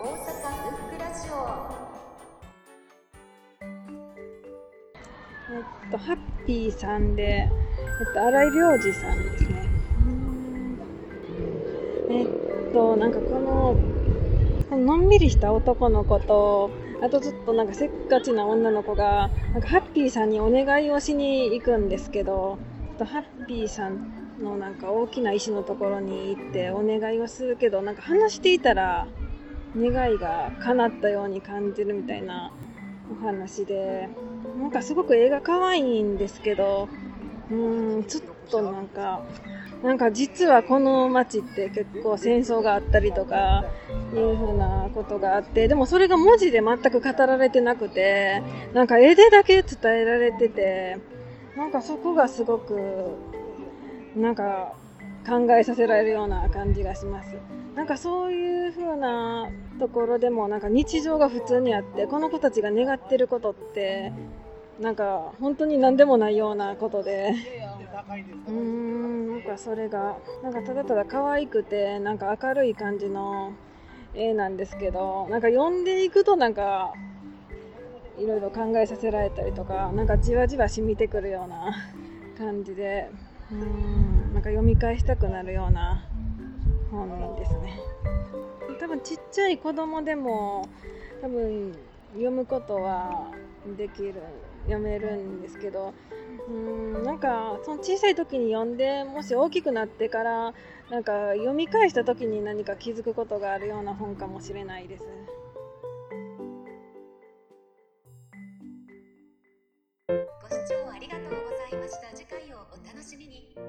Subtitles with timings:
[0.00, 1.34] 大阪ブックラジオ
[5.52, 7.48] えっと、ハッピーさんで、え
[8.10, 9.68] っと、荒井良二さんですね。
[12.08, 13.76] えっと、なんかこ
[14.70, 16.70] の、のんびりした男の子と、
[17.02, 22.56] あとちょっとなんかせっかちな女の子が、なんかハッピーさんにお願いをしに行くんですけど、
[22.96, 29.06] とハッピーさんのなんか大きな石のところに行ってお願いをするけど、なんか話していたら、
[29.76, 32.52] 願いが叶ったように感じるみたいな
[33.10, 34.08] お話で、
[34.58, 36.88] なんかすごく絵が可愛いんですけど、
[37.50, 39.22] うーん、ちょっとなんか、
[39.82, 43.64] なんか実はこの街って結構戦争があったりとか
[44.14, 48.42] いう風なことがあって、でもそれが文字で全く語られてなくて、
[48.74, 50.98] なんか絵でだけ伝えられてて、
[51.56, 53.16] なんかそこがすごく、
[54.16, 54.74] なんか
[55.30, 57.36] 考えさせられるような感じがします。
[57.76, 64.12] なんかそういう風なところでもなんか日常が普通にあってこの子たちが願ってることって
[64.80, 67.32] なんか本当に何でもないようなことで
[68.48, 73.52] うーんなんかそれがなんかただただ可愛くてなんか明るい感じの
[74.14, 76.92] 絵なんですけどなんか読んでいくとなんか
[78.18, 81.72] いろいろ考えさせられたりとかなんかじわじわ染みてくるような
[82.36, 83.10] 感じで
[83.52, 84.34] うん。
[84.34, 86.04] なんか読み返したくなるような
[86.90, 87.80] 本ですね。
[88.78, 90.68] 多分ちっちゃい子供でも
[91.20, 91.74] 多分
[92.12, 93.30] 読むことは
[93.76, 94.22] できる
[94.64, 95.92] 読めるんですけど
[96.48, 96.54] うー
[97.00, 97.02] ん。
[97.04, 100.54] なんかその小さい時に読んでもし大きくなってから
[100.90, 105.04] なんか読み返した時に何か気づくことがあるような本かもしれないです。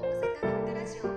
[0.00, 0.04] 大
[0.42, 1.15] 阪ラジオ。